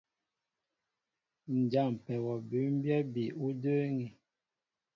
Ǹ 1.55 1.57
jâmpɛ 1.71 2.13
wɔ 2.25 2.33
bʉ́mbyɛ́ 2.49 2.99
bi 3.13 3.23
ú 3.45 3.47
də́ə́ŋí. 3.61 4.07